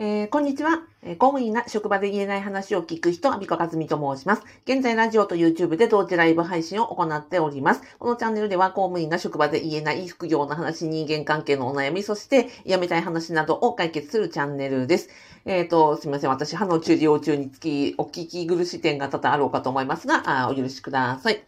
[0.00, 1.16] えー、こんにちは、え。
[1.16, 4.44] 公務員が職場で言えない話を聞く人、アビコカズミと申します。
[4.64, 7.82] 現在、ラジオと YouTube で同時ライブ配信を行っております。
[7.98, 15.08] このチャンネルでは、公務員が職場で言えない副業の話、人間関係のお悩み、そして、やめたい話などを解決するチャンネルです。
[15.44, 16.30] えっ、ー、と、すみません。
[16.30, 21.42] 私、歯の治療中につき、お聞き苦しい点が多々あろうかと思いますが、あお許しください。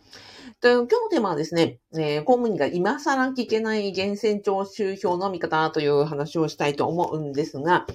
[0.61, 7.87] 今日のテーマはですね、えー、公務員が今更聞けない源泉徴収票の見方という話をしたいと思うんですが、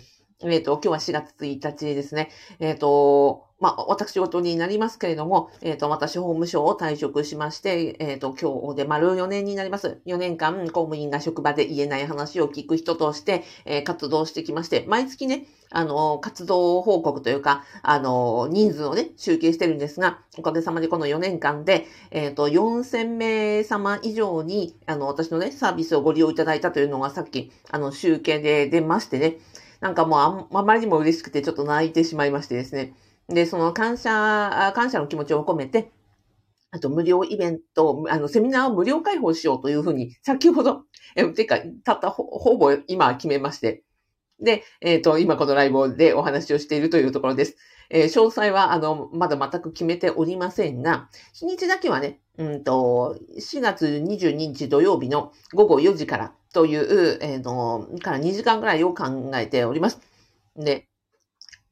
[0.44, 2.30] えっ、ー、と、今日は4月1日ですね。
[2.60, 10.02] えっ、ー、と、まあ、私事になりますけれども、えっ、ー、と、私、法務省を退職しまして、えっ、と、今日で丸4年になります。
[10.06, 29.38] 4年間、公務員が職場で言えない話を聞く人として、え活動してきまして、毎月ね、あの、活動報告というか、あの、人数をね、集計してるんですが、おかげさまでこの4年間で、えっ、と、4000名様以上に、あの、私のね、サービスをご利用いただいたというのがさっき、あの、集計で出ましてね、
[29.80, 30.20] なんかもう
[30.54, 32.94] ああまりにも嬉しくてちょっと泣いてしまいましてですね。
[33.28, 35.92] で、その感謝、感謝の気持ちを込めて、
[36.72, 40.84] あと無料イベント、あの、セミナーを無料開放しようというふうに、先ほど、
[41.16, 43.84] え、てか、たったほほぼ今決めまして、
[44.42, 47.56] で、えっ、ー、と、今このライブでお話をしているというところです。
[47.90, 60.00] えー、詳細は、あの、まだ全く決めておりませんが、日にちだけはね、うんと、4月22日土曜日の午後4時からという、え、ー、と、から2時間ぐらいを考えております。
[60.56, 60.88] で、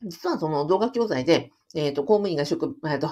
[0.03, 3.09] 実はその動画教材で、えっ、ー、と、公務員が職、えっ、ー、と、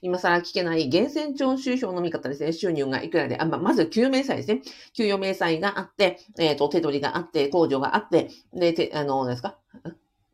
[0.00, 2.52] 今更聞けない源泉徴収票の見方ですね。
[2.52, 4.62] 収入がいくらで、あままず、給明細ですね。
[4.92, 9.58] 給与明細があって、えっ、ー、と、手取りがあって、控除があって、で、て、あの、何ですか？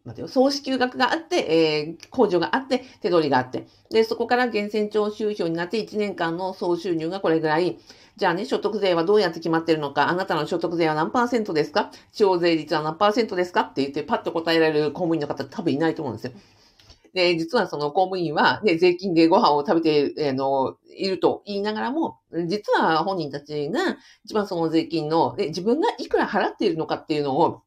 [0.04, 3.66] 待てよ、総支給額があって、えー、控除があって、手取りがあって。
[3.90, 7.78] で、そこから源泉徴収票になって1年間の総収入がこれぐらい。
[8.16, 11.90] じゃあね、所得税はどうやって決まってるのか、あなたの所得税は何パーセントですか？
[12.12, 13.62] 地方税率は何パーセントですか？
[13.62, 16.32] って言ってパッと答えられる公務員の方多分いないと思うんですよ。
[17.12, 27.62] で、実はその公務員は、ね、税金でご飯を食べて、えー、の、いると言いながらも、実は本人たちが一番その税金の、で自分がいくら払っているのかっていうのを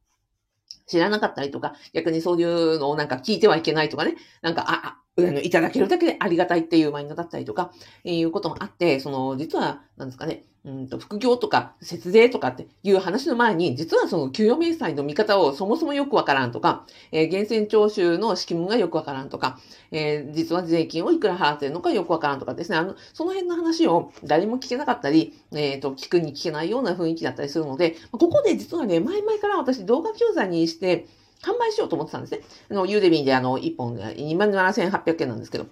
[0.88, 7.72] 知らなかったりとか、逆にそういうのをなんか聞いてはいけないとかね、なんか、あ、あの、いただけるだけでありがたいっていうマインドだったりとか、
[8.04, 19.60] いうこともあって、その、実は、なんですかね、うんと、副業とか節税とかっていう話の前に、実はその給与明細の見方をそもそもよくわからんとか、えー、源泉徴収の仕組がよくわからんとか、
[19.92, 31.08] えー、実は税金をいくら払ってるのかよくわからんとかですね、あの、その辺の話を誰も聞けなかったり、えっ、ー、と、聞くに聞けないような雰囲気だったりするので、ここで実はね、前々から私動画教材にして、
[31.42, 32.40] 販売しようと思ってたんですね。
[32.72, 35.66] あの、ユーデミーであの、1本27,800円なんですけど、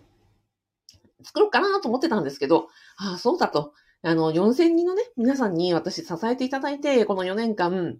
[1.23, 3.73] 作ろうかなと思ってたんですけど、ああ、そうだと。
[4.03, 7.97] あの、4000人のね、皆さんに私支えていただいて、この4年間、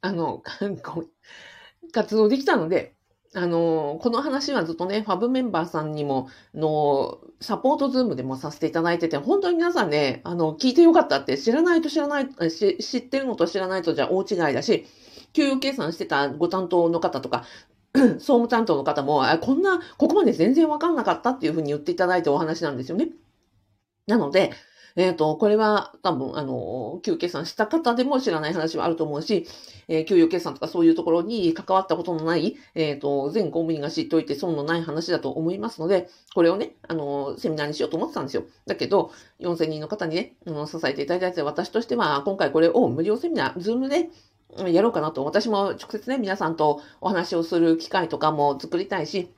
[0.00, 0.42] あの、
[1.92, 2.94] 活動できたので、
[3.34, 14.84] あの、この話はずっとね、ファブメンバーさんにも、の、サポートズームでもさせていただいてて、本当に皆さんね、あの、聞いてよかったって、知らないと知らない、知ってるのと知らないとじゃ大違いだし、
[15.32, 17.44] 給与計算してたご担当の方とか、
[17.94, 23.08] 総務担当の方も、こんな、ここまで全然わかんなかったっていうふうに言っていただいてお話なんですよね。
[24.06, 24.52] なので、
[24.96, 29.46] えっ、ー、と、これは多分、あの、給与計算した方でも知らない話はあると思うし、
[29.88, 38.44] えー、給与計算とかそういうところに関わったことのない、えっ、ー、と、全公務員が知っておいて損のない話だと思いますので、これをね、あの、セミナーにしようと思ってたんですよ。
[38.66, 44.10] だけど、4000人の方にね、あの支えていただいて、私としては、今回これを無料セミナー、ズームで、
[44.68, 45.24] やろうかなと。
[45.24, 49.32] 私も直接ね、皆さんとお話をする機会とかも作りたいし、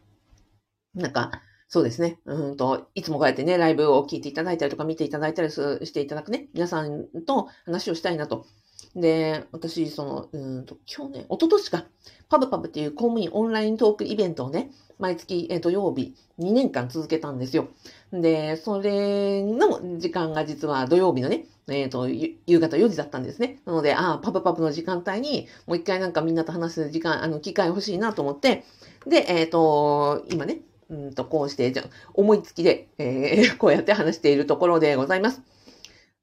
[0.94, 1.31] なんか、
[1.69, 2.19] そうですね。
[2.25, 8.47] うんと、いつもこうやってね、ライブを聞いていただいたりとか見ていただいたりしていただくね、皆さんと話をしたいなと。
[8.94, 11.86] で、私、その、うんと、去年、一昨年か、
[12.28, 17.69] パブパブっていう公務員オンライントークイベントをね、毎月、土曜日、2年間続けたんですよ。
[18.12, 23.60] で、それの時間が実は土曜日のね、えっ、ー、と、夕方4時だったんですね。
[23.64, 28.64] なので、ああ、パブパブの時間帯に、もう一回なんかみんなと話す時間、あの、機会欲しいなと思って、
[29.06, 30.61] で、えっ、ー、と、今ね、
[30.94, 35.43] うんと、こうして、じゃ思いつきで、えー、 こうやって話しているところでございます。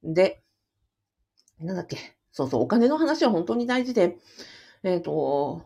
[0.03, 0.41] で、
[1.59, 1.97] なんだっけ。
[2.31, 4.17] そうそう、お金の話は本当に大事で、
[4.83, 5.63] えっ、ー、と、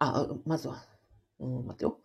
[0.00, 0.82] あ、まずは、
[1.38, 2.00] うん、待ってよ。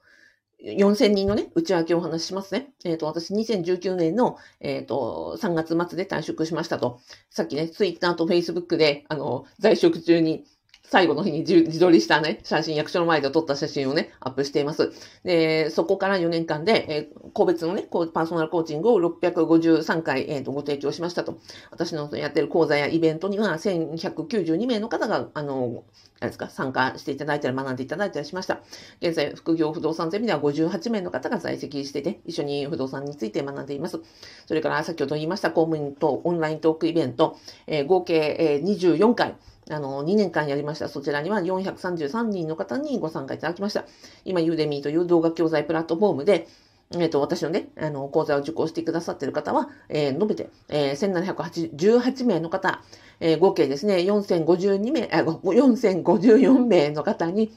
[0.64, 2.74] 4000人のね、内訳をお話ししますね。
[2.86, 7.00] えっ、ー、と、私2019年の、えっ、ー、と、3月末で退職しましたと。
[7.30, 10.46] さっきね、ツイッターとフェイスブックで、あの、在職中に
[10.90, 14.94] 最後の日に自撮りしたね、写真、役所の前で撮った写真をね、アップしています。
[15.26, 21.40] で、そこから4年間で、えー、個別のね、パーソナルコーチングを653回、えーと、ご提供しましたと。
[21.72, 25.84] 私のやってる講座やイベントには1192名の方が、あの、
[26.22, 28.62] 何ですか、参加していただいたり、学んでいただいたりしました。
[29.02, 34.00] 現在、副業不動産ゼミでは58名の方が在籍してて、一緒に不動産について学んでいます。
[34.46, 37.38] それから、先ほど言いました公務員とオンライントークイベント、
[37.68, 39.36] えー、合計、えー、24回、
[39.70, 40.90] あの、2年間やりました。
[40.90, 43.86] そちらには433人の方にご参加いただきました。
[44.26, 46.48] 今、ユーデミーという動画教材プラットフォームで、
[46.94, 52.82] えっ、ー、と、私のね、あの、講座を受講してくださっている方は、えー、述べて、えー、1718名の方、
[53.20, 57.52] えー、合計ですね、4052名、あ、4054名の方に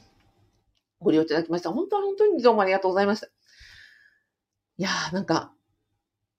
[0.99, 1.71] ご利用いただきました。
[1.71, 3.27] 本当は本当にどうもありがとうございました。
[4.77, 5.53] いやー、なんか、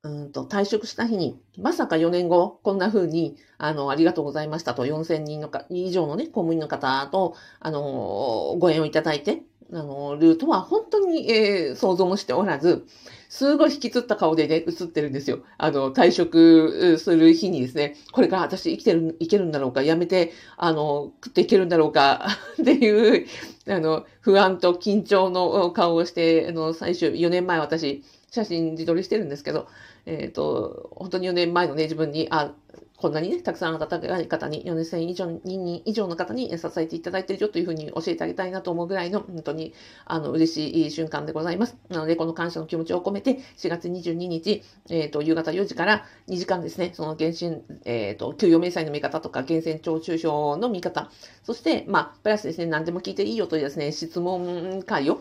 [0.05, 12.85] うんと、退職した日に、まさか4年後、こんな風に、あの、ありがとうございましたと、4000人のか、以上のね、公務員の方と、あの、ご縁をいただいて、あの、ルートは本当に、えー、想像もしておらず、
[13.29, 15.39] すごい引きつった顔でね、映ってるんですよ。
[15.57, 22.27] あの、退職する日にですね、これから私生きてる、いけるんだろうか、やめて、あの、食っていけるんだろうか、
[22.61, 23.27] っていう、
[23.69, 28.03] あの、不安と緊張の顔をして、あの、最終、4年前私、
[28.33, 29.69] 写真自撮りしてるんですけど、
[30.07, 32.55] えっ、ー、と、本当に4年前のね、自分に、あ、
[32.97, 34.09] こんなにね、たくさんの方に、
[34.65, 39.75] 4000以上、人以上の方に支えていただいているよというふうに教えてあげたいなと思うぐらいの、本当に、
[40.07, 41.77] あの、嬉しい瞬間でございます。
[41.91, 51.11] なので、この感謝の気持ちを込めて、4月22日、えっ、ー、と、夕方4時から2時間ですね、その原神、えっ、ー、と、給与明細の見方とか、源泉徴収票の見方、
[51.43, 55.21] そして、まあ、プラスですね、何でも聞いていいよというですね、質問会を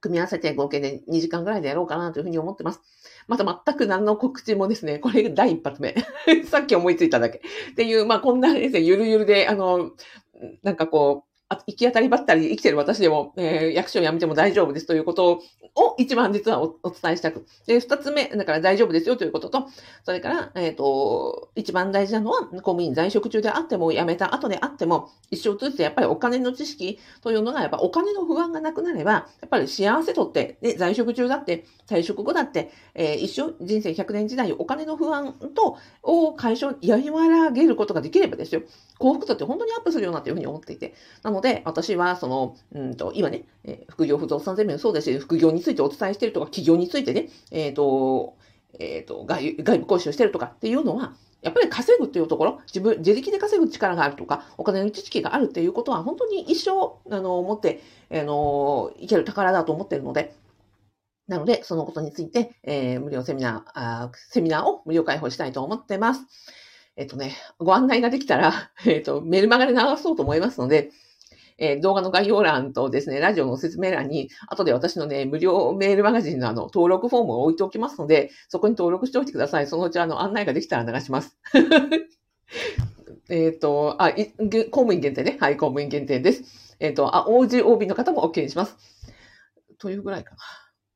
[0.00, 2.80] 組み合わせて合計で2時間ぐらいでやろうかなというふうに思ってます。
[3.26, 5.94] また全く何の告知もですね、これが第一発目。
[6.46, 7.38] さっき思いついただけ。
[7.72, 9.90] っていう、まあこんなですね、ゆるゆるで、あの、
[10.62, 15.40] なんかこう、行き当たりばったりで生きてる私でも、えー、役所を辞めても大丈夫ですということ
[15.74, 17.46] を一番実はお伝えしたく。
[17.66, 19.68] で、二つ目、だから大丈夫ですよということと、
[20.04, 38.62] それから、えっ、ー、と、一番大事なのは、公務員在職中であっても辞めた後であっても、一生通じてやっぱりお金の知識というのが、やっぱお金の不安がなくなれば、やっぱり幸せとって、で、在職中だって、退職後だって、えー、一生人生100年時代お金の不安と、を解消、和らげることができればですよ。
[38.98, 40.94] 幸福度って本当にアップするようなというふうに思っていて。
[41.22, 48.36] なのので、私は、その、うんと、今ね、え、副業不動産ゼミもそうですし、副業についてお伝えしてるとか、企業についてね、えっ、ー、と、
[48.78, 57.80] えっ、ー、と外、外部講師をしてるとかっていうのは、やっぱり稼ぐっていうところ、自分、自力で稼ぐ力があるとか、お金の知識があるっていうことは、本当に一生、あの、持って、
[58.12, 60.34] あの、いける宝だと思ってるので、
[61.28, 66.24] なので、そのことについて、えー、無料セミナーあ、セミナーを無料開放したいと思ってます。
[66.96, 70.90] えっとね、ご案内ができたら、えっと、メルマガで流そうと思いますので、
[71.58, 79.66] えー、動画の概要欄とですね、ラジオの説明欄に、後で私のね、無料メールマガジンのあの、登録フォームを置いておきますので、そこに登録しておいてください。
[79.66, 81.36] そのうちあの、案内ができたら流します。
[83.28, 84.24] えっと、あ、公
[84.70, 85.36] 務員限定ね。
[85.40, 86.76] はい、公務員限定です。
[86.80, 88.76] えっ、ー、と、あ、OG、OB の方も OK にします。
[89.78, 90.38] というぐらいかな。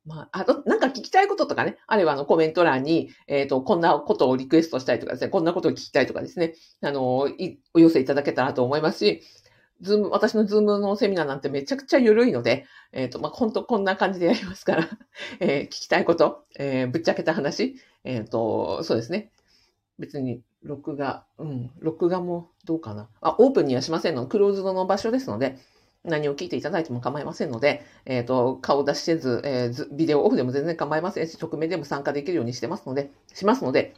[0.05, 7.29] まあ、あと、なんか聞きたいこととかね、あればあのコメント欄に、えっ、ー、と、こんなことをリクエストしたいとかですね、こんなことを聞きたいとかですね、あの、
[7.75, 9.23] お寄せいただけたらと思いますし、
[9.83, 14.89] ズーム、私のズームのセミナーなんてめちゃくちゃ緩いので、えっ、ー、と、まあ、本当こんな感じでやりますから
[15.41, 19.31] えー、聞きたいこと、えー、ぶっちゃけた話、えっ、と、そうですね。
[19.99, 23.09] 別に、録画、うん、録画もどうかな。
[23.21, 24.27] あ、オープンにはしませんの。
[24.27, 25.59] クローズドの場所ですので、
[26.05, 33.95] 何を聞いていただいても構いませんので、えっ、と、顔出しせず、えー、ビデオオフでも全然構いませんし、匿名でも参加できるようにしてますので、しますので、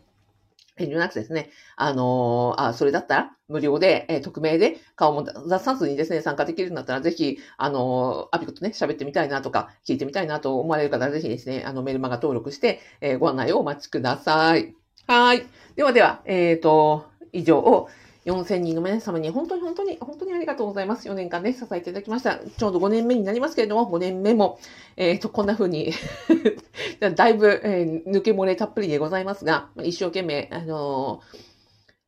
[0.77, 14.75] 遠慮なくですね、あのー、あ、それだったら、無料で、えー、匿名で、顔も出さずにですね、参加できるんだったら、ぜひ、あのー、アピコとね、喋ってみたいなとか、聞いてみたいなと思われる方は、ぜひですね、あの、メルマガ登録して、えご案内をお待ちください。
[15.07, 15.47] はい。
[15.77, 17.89] ではでは、えっ、と、以上を、
[18.25, 21.09] 4000人の皆様に本当に本当に本当にありがとうございます。
[21.09, 22.39] 4年間ね、支えていただきました。
[22.39, 24.59] ちょうど5年目になりますけれども、5年目も、
[24.97, 25.93] えっ、ー、と、こんな風に
[27.15, 31.21] だいぶ、えー、抜け漏れたっぷりでございますが、一生懸命、あの、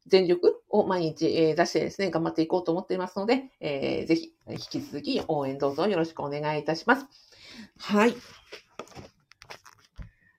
[0.06, 7.06] 全力を毎日、え出してですね、頑張っていこうと思っていますので、えー、ぜひ、引き続き応援どうぞよろしくお願いいたします。
[7.78, 8.14] はい。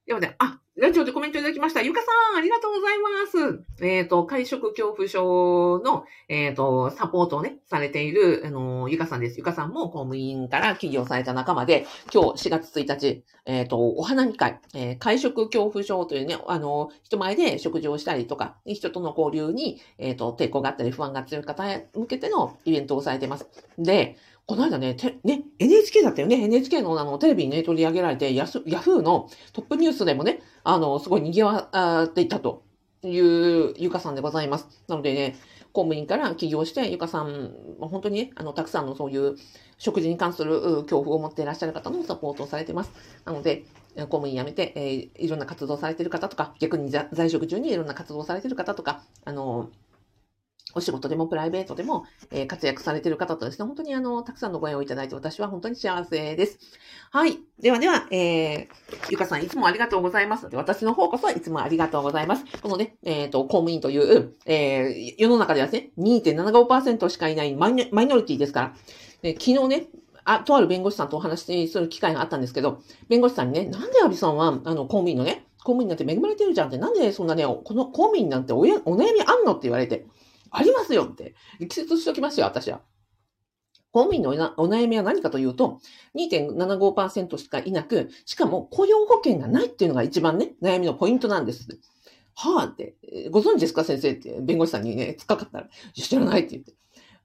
[0.06, 1.82] ではね、あ、ラジオでコメントいただきました。
[1.82, 3.64] ゆかさん、ありがとうございます。
[3.84, 9.40] えっ、ー、と、会食恐怖症の、えっ、ー、と、サポートをね、されている、あの、ゆかさんです。
[9.40, 23.48] ゆかさんも公務員から起業された仲間で、今日4月1日、えっ、ー、と、お花見会、え、会食恐怖症というね、あの、人前で食事をしたりとか、人との交流に、えっ、と、抵抗があったり不安が強い方へ向けてのイベントをされています。
[23.80, 24.16] で、
[24.48, 26.42] この間ね、て、ね、NHK だったよね。
[26.46, 32.64] NHK のあの、テレビにね、取り上げられて、ヤヤフーのトップニュースでもね、あの、すごい賑わっていたと
[33.04, 34.70] いうゆかさんでございます。
[34.88, 35.36] なのでね、
[35.74, 37.52] 公務員から起業して、ゆかさん、
[37.82, 39.36] 本当にね、あの、たくさんのそういう
[39.78, 42.92] 食事に関する恐怖を持っていらっしゃる方のサポートをされてます。
[43.26, 43.66] なので、
[43.98, 49.70] 公務員辞めて、えー、いろんな活動されてる方とか、逆に在職中にいろんな活動されてる方とか、あの、
[50.78, 56.60] お仕事でもプライベートでも、えー、活躍されている方とですね、本当にあの、たくさんのご縁をいただいて私は本当に幸せです。
[57.12, 57.40] はい。
[57.60, 58.68] ではでは、えー、
[59.10, 60.50] ゆかさんいつもありがとうございます。
[60.50, 62.46] で私の方こそいつもありがとうございます。
[62.62, 68.76] このね、えっ、ー、と、公務員という、えー、世の中ではですね、2.75%しかいないマイノリティですから、
[69.24, 69.88] え昨日ね、
[70.26, 80.06] あ、とある弁護士さんとお話しする機会があったんですけど、弁護士さんにね、なんでアビさんは、あの、公務員のね、公務員なんて恵まれてるじゃんって、なんでそんなね、この公務員なんておお悩みあんのって言われて、
[80.52, 81.36] ありますよって。
[81.60, 82.82] 力説しときますよ、私は。
[83.92, 85.80] 公務員のお悩みは何かというと、
[86.16, 91.68] 2.75%しかいなく、しかも雇用保険がないっていうのが一番ね、悩みのポイントなんです。
[92.36, 92.96] はぁって、
[93.32, 96.74] ご存知ですか先生って弁護士さんにね、つかかったら、知らないって言って。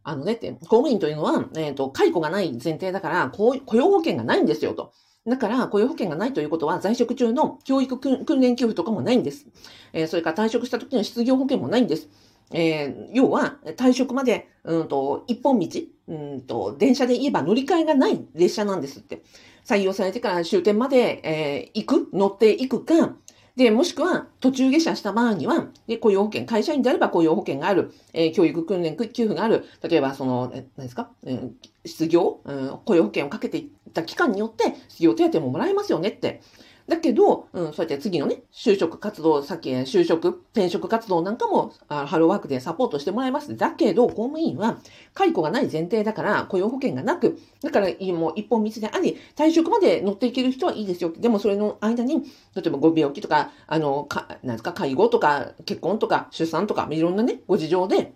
[0.05, 4.93] あのねって、公務員というのは、えっ、ー、と、解雇がない前提だから、雇用保険がないんですよと。
[5.27, 9.47] だから、雇用保険がないということは、在職中の教育訓練給付とかもないんです。
[9.93, 12.09] えー、それから退職した時の失業保険もないんです。
[12.53, 15.69] えー、要は、退職まで、うんと、一本道、
[16.09, 19.23] うんと、電車で言えば乗り換えがない列車なんですって。
[19.65, 23.17] 採用されてから終点まで、えー、行く乗っていくか、
[23.57, 31.51] で、もしくは途中下車した場合には、で、雇用保険、会社員であれば雇用保険がある、えー、教育訓練給付がある、例えばその、え何ですか、えー、
[31.85, 36.41] 失業、うん、雇用保険をかけていった期間によって失業手当ももらえますよねって。
[36.89, 43.57] だけど、うん、そうやって次のね、就職活動、さっき就職、転職活動なんかも、あハローワークでサポートしてもらいます。
[43.57, 44.79] だけど、公務員は、
[45.15, 51.13] 解雇がない前提だから、雇用保険がなく、だから、もう一本道であり、退職まで乗っていける人はいいですよ。
[51.17, 52.23] でも、それの間に、
[52.55, 58.13] 例えばご病気とか、あの、か、なんですか、介護とか、結婚とか、出産とか、いろんなね、ご事情で、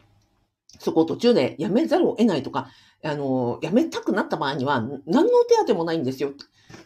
[0.78, 2.68] そこを途中で辞めざるを得ないとか、
[3.04, 6.32] あの、辞めたくなった場合には、何の手当もないんですよ。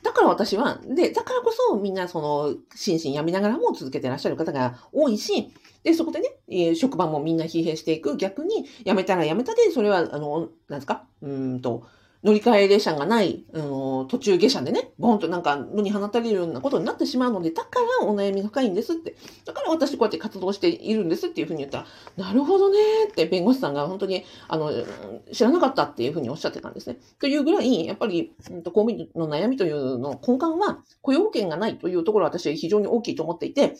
[0.03, 8.17] だから私は、で、だからこそみんなその、心身病みながらも続けてらっしゃる方が多いし、で、そこでね、え、職場もみんな疲弊していく。
[8.19, 11.07] 逆に、辞めたら辞めたで、それは、あの、なんですか？
[11.23, 11.85] うんと、
[12.23, 19.17] 乗り換え列車がない、あの、途中下車でね、ボンとなんか、野に放たれるようなことになってしまうので、だからお悩み深いんですって。
[19.47, 21.87] だから私こうやって活動しているんですっていうふうに言った
[22.19, 22.79] ら、なるほどね
[23.11, 24.71] って弁護士さんが本当に、あの、
[25.33, 26.99] 知らなかったっていうふうにおっしゃってたんですね。
[27.19, 28.33] というぐらい、やっぱり、
[28.65, 33.77] 公務員の悩みというの根幹は、雇用保険がないというところは私は非常に大きいと思っていて、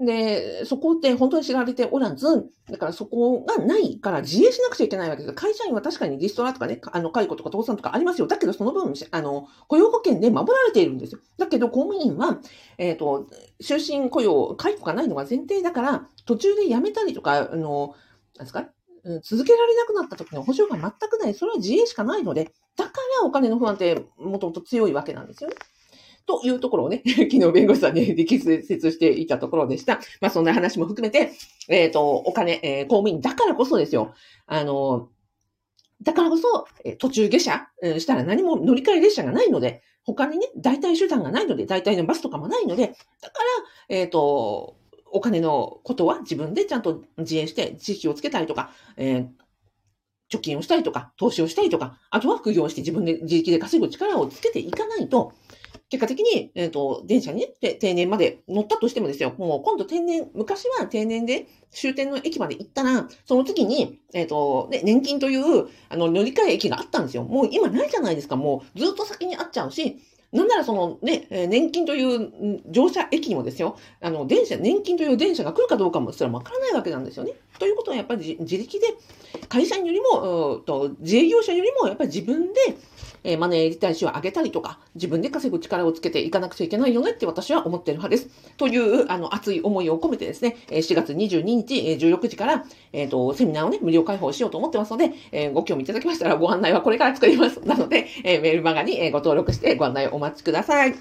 [0.00, 5.34] で、そこって本当に知られておらず、だからそこがないから自営しなくちゃいけないわけです。
[5.34, 8.26] 会社員は確かにリストラとかね、あの、解雇とか倒産とかありますよ。
[8.26, 11.20] だけどその分、あの、雇用保険で守られているんですよ。
[11.38, 12.40] だけど公務員は、
[12.78, 13.28] えっ、ー、と、
[13.62, 17.94] 終身雇用、解雇がないのが前提だから、途中で辞めたりとか、あの、
[18.36, 18.68] なんですか？
[19.22, 21.34] 続けられなくなった時の保証が全くない。
[21.34, 25.56] それは自営しかないので、だからお金の不安ってもともと強いわけなんですよね。
[26.26, 30.00] というところをね、 昨日弁護士さんに力説していたところでした。
[30.20, 31.32] まあそんな話も含めて、
[31.68, 34.14] えっ、ー、と、お金、えー、公務員だからこそですよ。
[34.46, 35.08] あの、
[36.02, 37.68] だからこそ、え途中下車、
[38.00, 42.88] したら何も乗り換え列車がないので、他にね、代替手段がないので、代替のバスとかもないので、
[43.20, 43.38] だか
[43.88, 44.76] ら、えっ、ー、と、
[45.12, 49.26] お金のことは自分でちゃんと自営して知識をつけたりとか、えー、
[50.32, 55.34] 貯金をしたりとか、投資をしたりとか、あとは副業して自分で自力で稼ぐ力をつけていかないと、
[55.92, 67.24] 結果的に、えっ、ー、と、電車にね、定年まで乗ったとしてもですよ、もう今度定年、昔は定年で終点の駅まで行ったら、その時に、えっ、ー、と、ね、年金という、あの、乗り換え駅があったんですよ。
[67.24, 68.36] もう今ないじゃないですか。
[68.36, 69.98] もうずっと先にあっちゃうし、
[70.32, 77.32] なんならそのね、年金という乗車駅にもですよ、あの、電車、年金という電車が来るかどうかもすらわからないわけなんですよね。
[77.58, 78.86] ということはやっぱり自力で、
[79.48, 82.60] 会社員よりも、と自営業者よりもやっぱり自分で、
[83.24, 88.56] え、マネーリテラシーを上げたりとか、自分で稼ぐ力をつけていかなくちゃいけないよねって私は思っている派です。
[88.56, 97.60] という、あの、熱い思いを込めてですね、4月22日、16時から、えっ、ー、と、セミナーをね、無料開放しようと思ってますので、えー、ご興味いただきましたらご案内はこれから作ります。
[97.60, 100.92] なので、え、メールマガにご登録してご案内をお待ちください。
[100.92, 100.98] はい。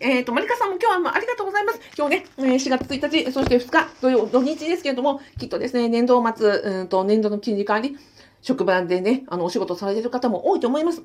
[0.00, 1.80] えっ、ー、と、マリカさんも今日はありがとうございます。
[1.96, 7.96] 今日ね、4月1日、そして2日、土曜、土日ですけれども、きっとですね、年度末、うんと、年度の金利管理、
[8.42, 11.02] 職場でね、あの、お仕事されている方も多いと思います。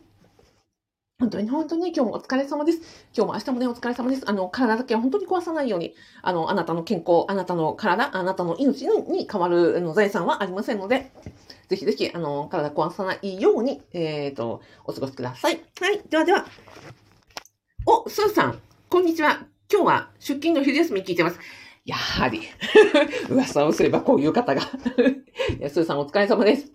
[1.18, 2.80] 本当に本当に今日もお疲れ様です。
[3.16, 4.30] 今日も明日もね、お疲れ様です。
[4.30, 11.12] あの、体だけは本当に壊さないように、あの、あなたの健康、あなたの体、あなたの命に変わるの財産はありませんので、
[11.70, 15.62] ぜひぜひ、あの、体壊さないように、えっ、ー、と、お過ごしください。
[15.80, 16.02] はい。
[16.10, 16.46] ではでは。
[17.86, 19.46] お、スーさん、こんにちは。
[19.72, 21.40] 今日は出勤の昼休み聞いてます。
[21.86, 22.42] やはり
[23.30, 24.62] 噂をすればこういう方が
[25.70, 26.72] スーさんお疲れ様です。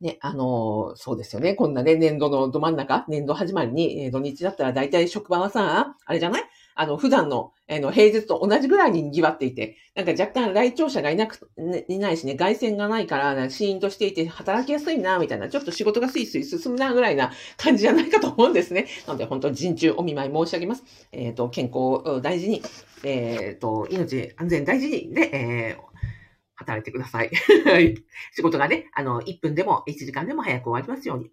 [0.00, 1.54] ね、あの、そうですよね。
[1.54, 6.44] こんなね、年度のど真ん中、年度始まりに、え、土日だったら大体職場はさ、あれじゃない？
[6.74, 18.86] あの、普段の、え、の、平日と同じぐらいに賑わっていて、なんか若干来庁者がいなく、ね、いないしね、外線がないから、シーンとしていて働きやすいな、みたいな、ちょっと仕事がスイスイ進むな、ぐらいな感じじゃないかと思うんですね。
[19.06, 20.84] なので、本当人中お見舞い申し上げます。
[21.12, 22.62] えっ、ー、と、健康を大事に、
[23.04, 25.92] えっ、ー、と、命安全大事に、で、えー、
[26.54, 27.30] 働いてください。
[28.34, 31.30] 仕事がね、あの、1分でも1時間でも早く終わりますように。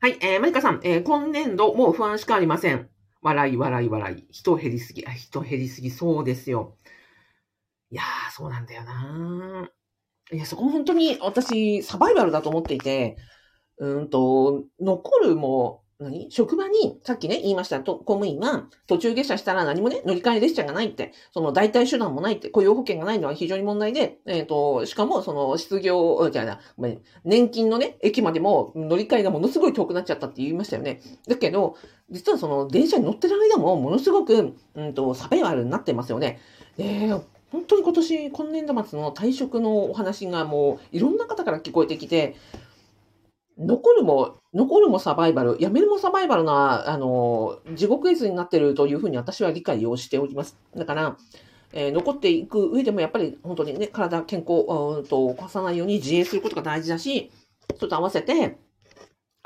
[0.00, 2.90] はい、えー、マリカさん、えー、今年度もう不安しかありません。
[3.24, 4.26] 笑い、笑い、笑い。
[4.30, 6.76] 人減りすぎ、あ、人減りすぎ、そうですよ。
[7.90, 9.70] いやー、そうなんだよな
[10.32, 13.16] いや、そこも本当に私、サバイバルだと思っていて、
[13.78, 16.30] うんと、残るも何？
[16.30, 26.60] 職場に、さっきね、言いました、と公務員は、途中下車したら何もね、乗り換え列車がないって、その代替手段もないって、雇用保険がないのは非常に問題で、えっ、ー、と、しかも、その、失業、じゃな、
[27.24, 31.00] 年金のね、駅までも乗り換えがものすごい遠くなっちゃったって言いましたよね。
[31.28, 31.76] だけど、
[32.10, 36.40] 実はその、電車に乗ってる間も、ものすごく、うんと、サバイバルになってますよね。
[36.76, 37.22] えー、
[37.52, 42.34] 本当に今年、今年度末の退職のお話がもう、いろんな方から聞こえてきて、
[43.58, 50.58] 残るも、残るもサバイバル、やめるもサバイバルな、あの、地獄絵図になってるというふうに私は理解をしております。
[50.76, 51.16] だから、
[51.72, 57.30] えー、残っていく上でもやっぱり本当にね、体、健康、うんと、起こさないように自衛することが大事だし、
[57.76, 58.58] それと合わせて、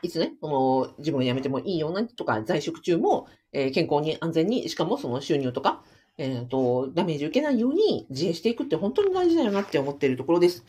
[0.02, 5.82] いつね、その、自分を辞めてもいいようなとか、在職中も、えー、健康に安全に、しかもその収入とか、
[6.18, 10.64] えっ、ー、と、ダメージ受けないように自衛していくって本当に大事だよなって思っているところです。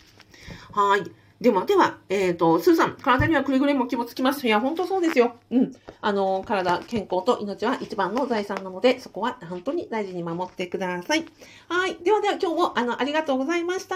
[0.71, 1.01] はい。
[1.41, 4.45] では、では、えっ、ー、と、スーさん、体にはくれぐれも気もつきます。
[4.45, 5.37] いや、本当そうですよ。
[5.51, 5.71] うん。
[6.01, 11.25] あの、体、健康と命は一番の財産なので、そこは本当に大事に守ってください。
[11.69, 11.95] はい。
[12.03, 13.95] ではでは、今日も、あの、ありがとうございました。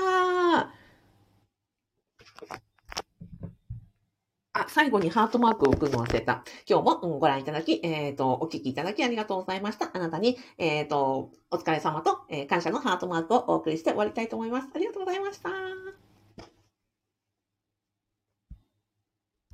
[4.56, 6.46] あ、最後にハートマークを送るの忘れた。
[6.70, 9.90] 今日も、うん、ご覧いただき、えっ、ー、と、お聞きいただきありがとうございました。
[9.94, 14.68] あなたに、えっ、ー、と、お疲れ様と、えー、感謝のハートマークをお送りして終わりたいと思います。
[14.74, 15.93] ありがとうございました。